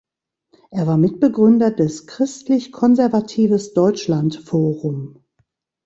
Er 0.71 0.87
war 0.87 0.97
Mitbegründer 0.97 1.69
des 1.69 2.07
Christlich-Konservatives 2.07 3.73
Deutschland-Forum. 3.75 5.23